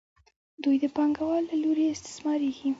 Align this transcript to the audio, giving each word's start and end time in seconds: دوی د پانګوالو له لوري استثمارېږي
دوی 0.63 0.75
د 0.83 0.85
پانګوالو 0.95 1.45
له 1.49 1.55
لوري 1.63 1.85
استثمارېږي 1.89 2.69